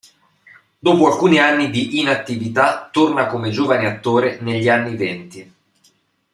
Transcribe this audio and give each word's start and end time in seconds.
Dopo 0.79 1.05
alcuni 1.05 1.37
anni 1.37 1.69
di 1.69 1.99
inattività 1.99 2.89
torna 2.91 3.27
come 3.27 3.51
giovane 3.51 3.85
attore 3.85 4.39
negli 4.41 4.67
anni 4.67 4.95
venti. 4.95 5.53